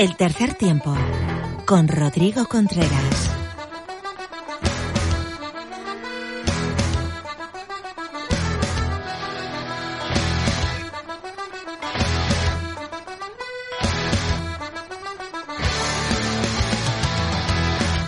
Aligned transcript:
El 0.00 0.16
tercer 0.16 0.54
tiempo 0.54 0.96
con 1.66 1.86
Rodrigo 1.86 2.46
Contreras. 2.46 3.30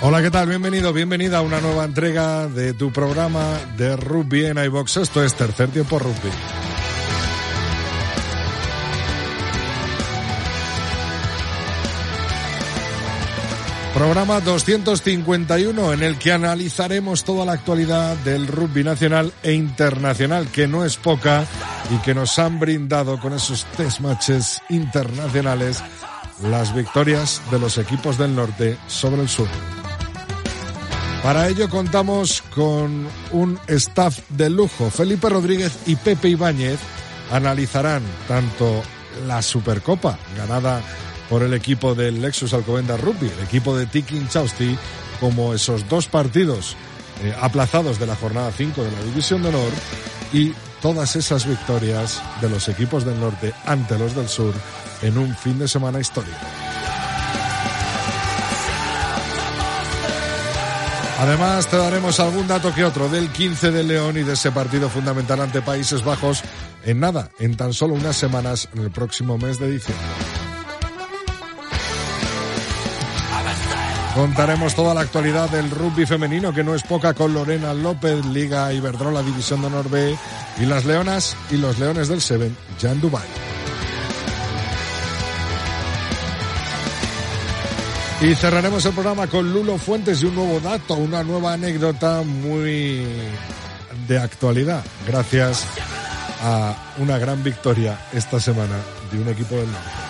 Hola, 0.00 0.22
¿qué 0.22 0.30
tal? 0.30 0.48
Bienvenido, 0.48 0.95
bienvenida 0.95 1.36
a 1.36 1.42
una 1.42 1.61
nueva 1.61 1.84
entrega 1.84 2.48
de 2.48 2.72
tu 2.72 2.91
programa 2.91 3.59
de 3.77 3.98
rugby 3.98 4.47
en 4.47 4.56
iBox. 4.56 4.97
Esto 4.97 5.22
es 5.22 5.34
Tercer 5.34 5.69
Tiempo 5.69 5.98
Rugby. 5.98 6.62
Programa 13.95 14.41
251 14.41 15.93
en 15.93 16.03
el 16.03 16.19
que 16.19 16.33
analizaremos 16.33 17.25
toda 17.25 17.45
la 17.45 17.53
actualidad 17.53 18.17
del 18.19 18.47
rugby 18.47 18.83
nacional 18.83 19.33
e 19.43 19.53
internacional, 19.53 20.48
que 20.48 20.67
no 20.67 20.85
es 20.85 20.97
poca 20.97 21.45
y 21.91 21.98
que 21.98 22.15
nos 22.15 22.39
han 22.39 22.59
brindado 22.59 23.20
con 23.20 23.35
esos 23.35 23.67
test 23.77 24.01
matches 24.01 24.63
internacionales 24.70 25.83
las 26.43 26.75
victorias 26.75 27.43
de 27.51 27.59
los 27.59 27.77
equipos 27.77 28.17
del 28.17 28.35
norte 28.35 28.79
sobre 28.87 29.20
el 29.20 29.29
sur. 29.29 29.48
Para 31.23 31.48
ello 31.48 31.69
contamos 31.69 32.43
con 32.55 33.07
un 33.31 33.61
staff 33.69 34.20
de 34.31 34.48
lujo. 34.48 34.91
Felipe 34.91 35.29
Rodríguez 35.29 35.79
y 35.87 35.97
Pepe 35.97 36.31
Ibáñez 36.31 36.81
analizarán 37.31 38.03
tanto 38.27 38.83
la 39.27 39.43
Supercopa 39.43 40.19
ganada 40.37 40.83
por 41.33 41.42
el 41.42 41.55
equipo 41.55 41.94
del 41.94 42.20
Lexus 42.20 42.52
Alcobendas 42.52 43.00
Rugby, 43.00 43.27
el 43.27 43.44
equipo 43.44 43.75
de 43.75 43.86
Tiki 43.86 44.22
Chausti, 44.28 44.77
como 45.19 45.55
esos 45.55 45.89
dos 45.89 46.06
partidos 46.06 46.77
eh, 47.22 47.34
aplazados 47.41 47.98
de 47.98 48.06
la 48.06 48.16
jornada 48.16 48.52
5 48.52 48.84
de 48.84 48.92
la 48.92 49.02
División 49.02 49.42
de 49.42 49.48
Honor 49.48 49.72
y 50.34 50.52
todas 50.83 51.16
esas 51.16 51.47
victorias 51.47 52.22
de 52.42 52.50
los 52.50 52.69
equipos 52.69 53.06
del 53.06 53.19
norte 53.19 53.55
ante 53.64 53.98
los 53.98 54.14
del 54.14 54.28
sur 54.28 54.52
en 55.00 55.16
un 55.16 55.34
fin 55.34 55.58
de 55.58 55.69
semana 55.69 56.00
histórico. 56.00 56.36
Además, 61.19 61.67
te 61.67 61.78
daremos 61.78 62.20
algún 62.20 62.46
dato 62.46 62.74
que 62.74 62.84
otro 62.84 63.08
del 63.08 63.30
15 63.30 63.70
de 63.70 63.84
León 63.84 64.19
y 64.19 64.22
de 64.22 64.34
ese 64.34 64.52
partido 64.52 64.91
fundamental 64.91 65.41
ante 65.41 65.62
Países 65.62 66.05
Bajos 66.05 66.42
en 66.84 67.00
nada, 67.00 67.30
en 67.39 67.56
tan 67.56 67.72
solo 67.72 67.94
unas 67.94 68.17
semanas 68.17 68.69
en 68.74 68.83
el 68.83 68.91
próximo 68.91 69.39
mes 69.39 69.58
de 69.58 69.70
diciembre. 69.70 70.42
Contaremos 74.14 74.74
toda 74.74 74.92
la 74.92 75.00
actualidad 75.00 75.48
del 75.48 75.70
rugby 75.70 76.05
femenino, 76.05 76.52
que 76.52 76.62
no 76.62 76.74
es 76.74 76.83
poca, 76.83 77.14
con 77.14 77.33
Lorena 77.33 77.73
López, 77.73 78.24
Liga 78.27 78.70
Iberdrola, 78.70 79.23
División 79.23 79.62
de 79.62 79.68
Honor 79.68 79.89
B, 79.89 80.14
y 80.61 80.67
las 80.67 80.84
Leonas 80.84 81.34
y 81.50 81.56
los 81.56 81.78
Leones 81.78 82.08
del 82.08 82.20
Seven, 82.20 82.55
ya 82.78 82.92
en 82.92 83.01
Dubái. 83.01 83.27
Y 88.20 88.34
cerraremos 88.34 88.84
el 88.84 88.92
programa 88.92 89.27
con 89.28 89.51
Lulo 89.51 89.78
Fuentes 89.78 90.22
y 90.22 90.27
un 90.27 90.34
nuevo 90.34 90.61
dato, 90.61 90.95
una 90.95 91.24
nueva 91.24 91.55
anécdota 91.55 92.22
muy 92.22 93.06
de 94.06 94.18
actualidad, 94.18 94.84
gracias 95.06 95.67
a 96.42 96.77
una 96.98 97.17
gran 97.17 97.42
victoria 97.42 97.98
esta 98.12 98.39
semana 98.39 98.77
de 99.11 99.18
un 99.20 99.28
equipo 99.28 99.56
del 99.56 99.72
norte. 99.72 100.02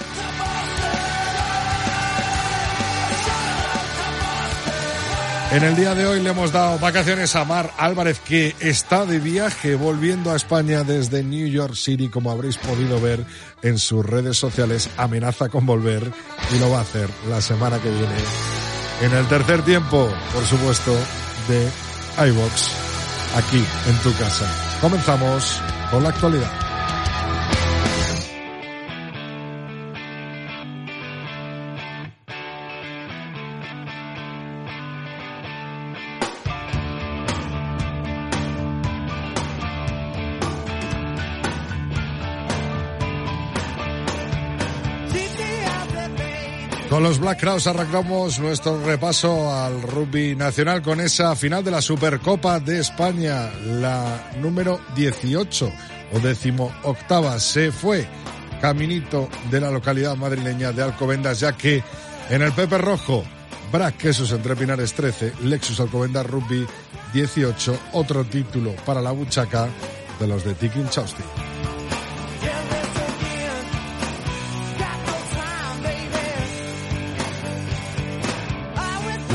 En 5.53 5.63
el 5.65 5.77
día 5.77 5.95
de 5.95 6.07
hoy 6.07 6.23
le 6.23 6.31
hemos 6.31 6.51
dado 6.51 6.79
vacaciones 6.79 7.37
a 7.37 7.45
Mar 7.45 7.73
Álvarez, 7.77 8.19
que 8.21 8.57
está 8.59 9.05
de 9.05 9.19
viaje 9.19 9.75
volviendo 9.75 10.33
a 10.33 10.37
España 10.37 10.83
desde 10.83 11.23
New 11.23 11.47
York 11.47 11.75
City, 11.75 12.09
como 12.09 12.31
habréis 12.31 12.57
podido 12.57 12.99
ver 13.03 13.23
en 13.61 13.79
sus 13.79 14.05
redes 14.05 14.39
sociales. 14.39 14.89
Amenaza 14.97 15.51
con 15.51 15.67
volver 15.67 16.11
y 16.55 16.59
lo 16.59 16.71
va 16.71 16.79
a 16.79 16.81
hacer 16.81 17.11
la 17.29 17.43
semana 17.43 17.79
que 17.81 17.91
viene. 17.91 18.15
En 19.03 19.13
el 19.13 19.29
tercer 19.29 19.61
tiempo, 19.61 20.09
por 20.33 20.47
supuesto, 20.47 20.97
de 21.47 21.69
iVox, 22.29 22.73
aquí 23.37 23.63
en 23.91 23.97
tu 23.99 24.11
casa. 24.17 24.47
Comenzamos 24.81 25.61
con 25.91 26.03
la 26.03 26.09
actualidad. 26.09 26.72
Con 46.93 47.05
los 47.05 47.19
Black 47.21 47.41
Crowes 47.41 47.67
arrancamos 47.67 48.39
nuestro 48.39 48.85
repaso 48.85 49.51
al 49.51 49.81
rugby 49.81 50.37
nacional 50.37 50.83
con 50.83 51.01
esa 51.01 51.35
final 51.35 51.65
de 51.65 51.71
la 51.71 51.81
Supercopa 51.81 52.61
de 52.61 52.81
España, 52.81 53.51
la 53.65 54.31
número 54.43 54.79
18 54.95 55.73
o 56.13 56.19
décimo 56.19 56.71
octava. 56.83 57.41
Se 57.41 57.73
fue 57.73 58.07
caminito 58.61 59.31
de 59.51 59.63
la 59.63 59.71
localidad 59.71 60.17
madrileña 60.17 60.73
de 60.73 60.83
Alcobendas, 60.83 61.41
ya 61.41 61.57
que 61.57 61.83
en 62.29 62.43
el 62.43 62.53
Pepe 62.53 62.77
Rojo, 62.77 63.25
Brac 63.73 63.97
Quesos 63.97 64.31
entre 64.31 64.55
Pinares 64.55 64.93
13, 64.93 65.33
Lexus 65.45 65.81
Alcobendas 65.81 66.27
Rugby 66.27 66.67
18, 67.15 67.75
otro 67.93 68.23
título 68.25 68.77
para 68.85 69.01
la 69.01 69.13
buchaca 69.13 69.67
de 70.21 70.27
los 70.27 70.45
de 70.45 70.53
Tikin 70.53 70.91
Chausti. 70.91 71.23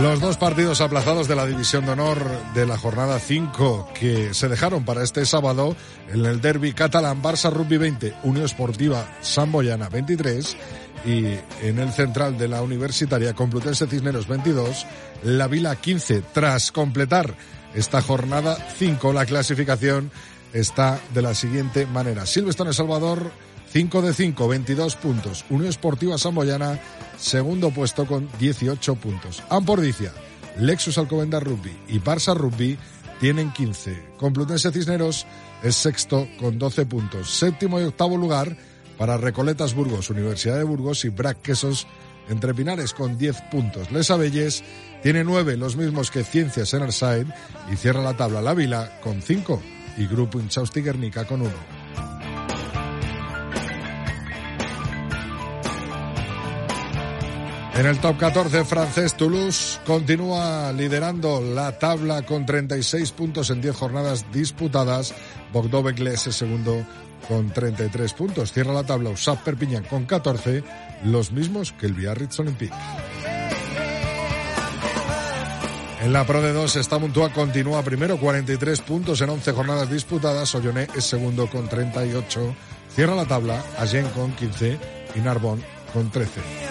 Los 0.02 0.22
dos 0.22 0.38
partidos 0.38 0.80
aplazados 0.82 1.28
de 1.28 1.36
la 1.36 1.48
División 1.48 1.86
de 1.86 1.94
Honor 1.94 2.20
de 2.54 2.68
la 2.68 2.78
jornada 2.78 3.20
5 3.20 3.90
que 4.00 4.32
se 4.36 4.48
dejaron 4.48 4.86
para 4.86 5.04
este 5.04 5.26
sábado 5.26 5.76
en 6.14 6.24
el 6.24 6.40
derby 6.40 6.74
catalán 6.74 7.24
Barça 7.24 7.52
Rugby 7.52 7.78
20, 7.78 8.14
Unión 8.24 8.46
Esportiva 8.46 9.08
Samboyana 9.22 9.90
23 9.90 10.56
y 11.04 11.26
en 11.64 11.80
el 11.80 11.92
central 11.94 12.38
de 12.38 12.48
la 12.48 12.62
Universitaria 12.62 13.34
Complutense 13.34 13.88
Cisneros 13.88 14.28
22, 14.28 14.86
La 15.24 15.48
Vila 15.48 15.76
15. 15.76 16.22
Tras 16.32 16.72
completar 16.72 17.34
esta 17.74 18.00
jornada 18.02 18.56
5, 18.78 19.14
la 19.14 19.26
clasificación 19.26 20.12
está 20.54 21.00
de 21.16 21.24
la 21.24 21.34
siguiente 21.34 21.88
manera. 21.88 22.28
Silvestre 22.28 22.72
Salvador 22.72 23.32
5 23.72 24.02
de 24.02 24.14
5, 24.14 24.48
22 24.48 24.96
puntos. 24.96 25.46
Unión 25.50 25.70
Esportiva 25.70 26.18
Samboyana, 26.18 26.80
segundo 27.18 27.72
puesto 27.72 28.06
con 28.06 28.30
18 28.40 28.96
puntos. 28.96 29.44
Ampordicia, 29.50 30.14
Lexus 30.60 30.98
Alcobendas 30.98 31.44
Rugby 31.44 31.76
y 31.88 32.00
Barça 32.00 32.36
Rugby 32.36 32.78
tienen 33.20 33.52
15. 33.52 34.14
Complutense 34.18 34.72
Cisneros 34.72 35.26
es 35.64 35.76
sexto 35.76 36.28
con 36.40 36.58
12 36.58 36.86
puntos. 36.86 37.30
Séptimo 37.32 37.80
y 37.80 37.84
octavo 37.84 38.18
lugar 38.18 38.56
para 38.98 39.18
Recoletas 39.18 39.74
Burgos, 39.74 40.10
Universidad 40.10 40.58
de 40.58 40.64
Burgos 40.64 41.06
y 41.06 41.10
Brac 41.10 41.42
Quesos 41.42 41.88
entre 42.30 42.54
Pinares 42.54 42.94
con 42.94 43.18
10 43.18 43.42
puntos. 43.52 43.92
Les 43.92 44.10
Abelles 44.12 44.64
tiene 45.04 45.24
9, 45.24 45.58
los 45.58 45.76
mismos 45.76 46.12
que 46.12 46.24
Ciencias 46.24 46.74
Enerside 46.74 47.28
y 47.72 47.76
cierra 47.76 48.02
la 48.02 48.18
tabla 48.18 48.42
La 48.42 48.54
Vila 48.54 49.00
con 49.02 49.22
5 49.22 49.62
y 49.98 50.08
Grupo 50.08 50.40
Inchausti 50.40 50.82
Guernica 50.82 51.26
con 51.26 51.42
1. 51.42 51.77
En 57.78 57.86
el 57.86 58.00
top 58.00 58.18
14 58.18 58.66
francés, 58.66 59.16
Toulouse 59.16 59.80
continúa 59.86 60.72
liderando 60.74 61.40
la 61.40 61.78
tabla 61.78 62.24
con 62.24 62.44
36 62.44 63.12
puntos 63.12 63.52
en 63.52 63.62
10 63.62 63.76
jornadas 63.76 64.26
disputadas. 64.34 65.14
Bordeaux-Bègles 65.54 66.26
es 66.26 66.36
segundo 66.36 66.84
con 67.28 67.52
33 67.52 68.14
puntos. 68.14 68.52
Cierra 68.52 68.74
la 68.74 68.84
tabla 68.84 69.12
USAP 69.12 69.44
Perpignan 69.44 69.84
con 69.84 70.06
14, 70.06 70.64
los 71.04 71.32
mismos 71.32 71.72
que 71.72 71.86
el 71.86 71.94
Biarritz 71.94 72.40
Olympique. 72.40 72.74
En 76.02 76.14
la 76.14 76.26
Pro 76.26 76.42
de 76.42 76.54
2, 76.54 77.00
Muntua 77.00 77.32
continúa 77.32 77.84
primero, 77.84 78.18
43 78.18 78.82
puntos 78.82 79.22
en 79.22 79.30
11 79.30 79.52
jornadas 79.52 79.92
disputadas. 79.92 80.56
Olloné 80.56 80.88
es 80.96 81.04
segundo 81.04 81.48
con 81.48 81.70
38. 81.70 82.56
Cierra 82.96 83.14
la 83.14 83.26
tabla 83.26 83.64
Agen 83.78 84.08
con 84.16 84.32
15 84.32 84.80
y 85.14 85.20
Narbonne 85.20 85.64
con 85.94 86.10
13. 86.10 86.67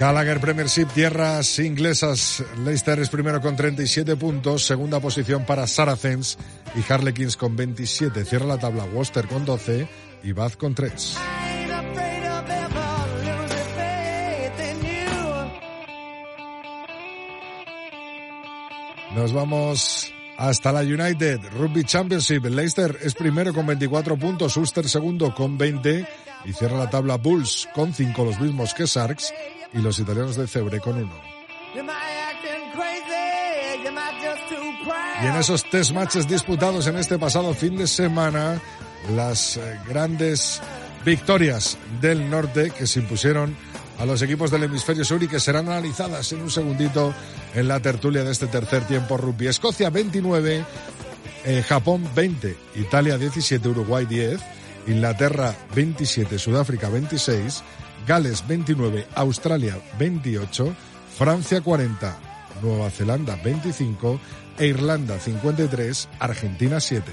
Gallagher 0.00 0.40
Premiership, 0.40 0.86
tierras 0.94 1.58
inglesas. 1.58 2.42
Leicester 2.64 2.98
es 3.00 3.10
primero 3.10 3.42
con 3.42 3.54
37 3.54 4.16
puntos. 4.16 4.64
Segunda 4.64 4.98
posición 4.98 5.44
para 5.44 5.66
Saracens 5.66 6.38
y 6.74 6.90
Harlequins 6.90 7.36
con 7.36 7.54
27. 7.54 8.24
Cierra 8.24 8.46
la 8.46 8.58
tabla 8.58 8.84
Worcester 8.84 9.28
con 9.28 9.44
12 9.44 9.86
y 10.22 10.32
Bath 10.32 10.56
con 10.56 10.74
3. 10.74 11.18
Nos 19.14 19.34
vamos 19.34 20.14
hasta 20.38 20.72
la 20.72 20.80
United 20.80 21.40
Rugby 21.58 21.84
Championship. 21.84 22.46
Leicester 22.46 22.96
es 23.02 23.12
primero 23.12 23.52
con 23.52 23.66
24 23.66 24.16
puntos, 24.16 24.56
Ulster 24.56 24.88
segundo 24.88 25.34
con 25.34 25.58
20 25.58 26.29
y 26.44 26.52
cierra 26.52 26.78
la 26.78 26.90
tabla 26.90 27.16
Bulls 27.16 27.68
con 27.74 27.92
5, 27.92 28.24
los 28.24 28.40
mismos 28.40 28.74
que 28.74 28.86
Sarks 28.86 29.32
y 29.72 29.78
los 29.78 29.98
italianos 29.98 30.36
de 30.36 30.46
Cebre 30.46 30.80
con 30.80 30.96
1. 30.96 31.10
Y 35.22 35.26
en 35.26 35.36
esos 35.36 35.68
test 35.68 35.92
matches 35.92 36.26
disputados 36.26 36.86
en 36.86 36.96
este 36.96 37.18
pasado 37.18 37.52
fin 37.52 37.76
de 37.76 37.86
semana, 37.86 38.60
las 39.14 39.56
eh, 39.56 39.78
grandes 39.86 40.60
victorias 41.04 41.76
del 42.00 42.30
norte 42.30 42.70
que 42.70 42.86
se 42.86 43.00
impusieron 43.00 43.54
a 43.98 44.06
los 44.06 44.22
equipos 44.22 44.50
del 44.50 44.64
hemisferio 44.64 45.04
sur 45.04 45.22
y 45.22 45.28
que 45.28 45.38
serán 45.38 45.68
analizadas 45.68 46.32
en 46.32 46.40
un 46.40 46.50
segundito 46.50 47.14
en 47.54 47.68
la 47.68 47.80
tertulia 47.80 48.24
de 48.24 48.32
este 48.32 48.46
tercer 48.46 48.86
tiempo 48.86 49.18
rugby. 49.18 49.46
Escocia 49.46 49.90
29, 49.90 50.64
eh, 51.44 51.64
Japón 51.68 52.08
20, 52.14 52.56
Italia 52.76 53.18
17, 53.18 53.68
Uruguay 53.68 54.06
10, 54.06 54.40
Inglaterra 54.86 55.54
27, 55.74 56.38
Sudáfrica 56.38 56.88
26, 56.88 57.62
Gales 58.06 58.46
29, 58.46 59.06
Australia 59.14 59.78
28, 59.98 60.74
Francia 61.16 61.60
40, 61.60 62.18
Nueva 62.62 62.90
Zelanda 62.90 63.36
25 63.36 64.20
e 64.58 64.66
Irlanda 64.66 65.18
53, 65.18 66.08
Argentina 66.18 66.80
7. 66.80 67.12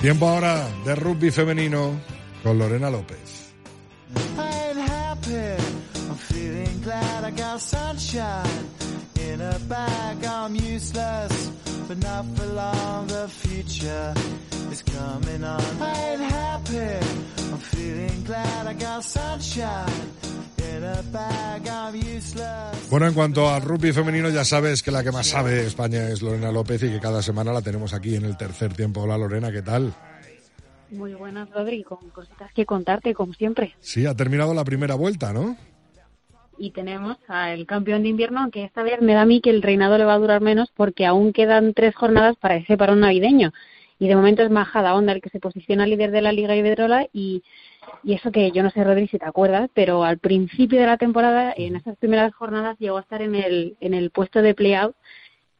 Tiempo 0.00 0.28
ahora 0.28 0.66
de 0.84 0.94
rugby 0.94 1.30
femenino 1.30 2.00
con 2.42 2.58
Lorena 2.58 2.88
López. 2.88 3.52
Bueno, 22.90 23.06
en 23.06 23.14
cuanto 23.14 23.48
al 23.48 23.62
rugby 23.62 23.92
femenino, 23.92 24.30
ya 24.30 24.44
sabes 24.44 24.82
que 24.82 24.90
la 24.90 25.04
que 25.04 25.12
más 25.12 25.28
sabe 25.28 25.66
España 25.66 26.08
es 26.08 26.22
Lorena 26.22 26.50
López 26.50 26.82
y 26.82 26.90
que 26.90 27.00
cada 27.00 27.22
semana 27.22 27.52
la 27.52 27.62
tenemos 27.62 27.94
aquí 27.94 28.16
en 28.16 28.24
el 28.24 28.36
tercer 28.36 28.74
tiempo. 28.74 29.02
Hola 29.02 29.16
Lorena, 29.16 29.52
¿qué 29.52 29.62
tal? 29.62 29.94
Muy 30.90 31.14
buenas, 31.14 31.48
Rodri, 31.50 31.84
con 31.84 32.10
cositas 32.10 32.52
que 32.52 32.66
contarte, 32.66 33.14
como 33.14 33.32
siempre. 33.34 33.76
Sí, 33.80 34.06
ha 34.06 34.14
terminado 34.16 34.54
la 34.54 34.64
primera 34.64 34.96
vuelta, 34.96 35.32
¿no? 35.32 35.56
Y 36.60 36.70
tenemos 36.70 37.16
al 37.26 37.66
campeón 37.66 38.02
de 38.02 38.10
invierno, 38.10 38.40
aunque 38.40 38.64
esta 38.64 38.82
vez 38.82 39.00
me 39.00 39.14
da 39.14 39.22
a 39.22 39.26
mí 39.26 39.40
que 39.40 39.50
el 39.50 39.62
reinado 39.62 39.98
le 39.98 40.04
va 40.04 40.14
a 40.14 40.18
durar 40.18 40.40
menos 40.40 40.70
porque 40.76 41.06
aún 41.06 41.32
quedan 41.32 41.74
tres 41.74 41.94
jornadas 41.94 42.36
para 42.36 42.56
ese 42.56 42.76
parón 42.76 43.00
navideño. 43.00 43.52
Y 43.98 44.08
de 44.08 44.16
momento 44.16 44.42
es 44.42 44.50
Majada 44.50 44.94
Onda 44.94 45.12
el 45.12 45.20
que 45.20 45.30
se 45.30 45.40
posiciona 45.40 45.86
líder 45.86 46.10
de 46.10 46.22
la 46.22 46.32
Liga 46.32 46.54
Iberdrola 46.54 47.06
y 47.12 47.42
y 48.02 48.14
eso 48.14 48.30
que 48.30 48.50
yo 48.52 48.62
no 48.62 48.70
sé, 48.70 48.84
Rodri, 48.84 49.08
si 49.08 49.18
te 49.18 49.26
acuerdas, 49.26 49.70
pero 49.74 50.04
al 50.04 50.18
principio 50.18 50.80
de 50.80 50.86
la 50.86 50.96
temporada, 50.96 51.52
en 51.56 51.76
esas 51.76 51.96
primeras 51.96 52.34
jornadas, 52.34 52.78
llegó 52.78 52.98
a 52.98 53.02
estar 53.02 53.22
en 53.22 53.34
el, 53.34 53.76
en 53.80 53.94
el 53.94 54.10
puesto 54.10 54.42
de 54.42 54.54
playout. 54.54 54.94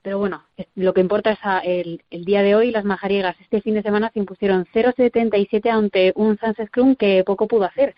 Pero 0.02 0.18
bueno, 0.18 0.42
lo 0.76 0.94
que 0.94 1.02
importa 1.02 1.32
es 1.32 1.38
el, 1.64 2.02
el, 2.10 2.24
día 2.24 2.42
de 2.42 2.54
hoy. 2.54 2.70
Las 2.70 2.84
majariegas 2.84 3.36
este 3.40 3.60
fin 3.60 3.74
de 3.74 3.82
semana 3.82 4.10
se 4.12 4.18
impusieron 4.18 4.64
0-77 4.72 5.68
ante 5.70 6.12
un 6.16 6.38
Sans 6.38 6.56
Scrum 6.68 6.96
que 6.96 7.22
poco 7.24 7.46
pudo 7.46 7.64
hacer. 7.64 7.94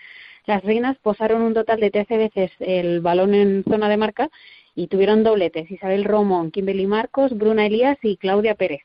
Las 0.46 0.64
reinas 0.64 0.98
posaron 0.98 1.42
un 1.42 1.54
total 1.54 1.80
de 1.80 1.90
13 1.90 2.16
veces 2.16 2.50
el 2.58 3.00
balón 3.00 3.34
en 3.34 3.64
zona 3.64 3.88
de 3.88 3.96
marca 3.96 4.30
y 4.74 4.88
tuvieron 4.88 5.22
dobletes. 5.22 5.70
Isabel 5.70 6.04
Romón, 6.04 6.50
Kimberly 6.50 6.86
Marcos, 6.86 7.36
Bruna 7.36 7.66
Elías 7.66 7.98
y 8.02 8.16
Claudia 8.16 8.54
Pérez. 8.54 8.82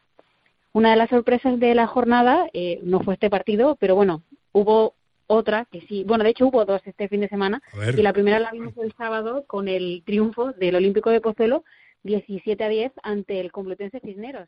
Una 0.73 0.91
de 0.91 0.97
las 0.97 1.09
sorpresas 1.09 1.59
de 1.59 1.73
la 1.73 1.87
jornada 1.87 2.47
eh, 2.53 2.79
no 2.83 2.99
fue 2.99 3.15
este 3.15 3.29
partido, 3.29 3.75
pero 3.79 3.95
bueno, 3.95 4.21
hubo 4.51 4.93
otra 5.25 5.65
que 5.71 5.81
sí, 5.81 6.03
bueno, 6.05 6.23
de 6.23 6.29
hecho 6.29 6.47
hubo 6.47 6.63
dos 6.65 6.81
este 6.85 7.09
fin 7.09 7.21
de 7.21 7.27
semana 7.27 7.61
y 7.97 8.01
la 8.01 8.13
primera 8.13 8.39
la 8.39 8.51
vimos 8.51 8.77
el 8.77 8.93
sábado 8.93 9.43
con 9.45 9.67
el 9.67 10.03
triunfo 10.05 10.53
del 10.53 10.75
Olímpico 10.75 11.09
de 11.09 11.19
Pozuelo 11.19 11.63
17 12.03 12.63
a 12.63 12.69
10 12.69 12.91
ante 13.03 13.39
el 13.39 13.51
Complutense 13.51 13.99
Cisneros. 13.99 14.47